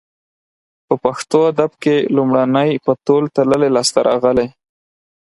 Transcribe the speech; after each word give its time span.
په 0.85 0.93
پښتو 1.03 1.37
ادب 1.51 1.71
کې 1.83 1.95
لومړنۍ 2.15 2.71
په 2.85 2.91
تول 3.05 3.23
تللې 3.35 3.69
لاسته 3.75 3.99
راغلې 4.09 4.47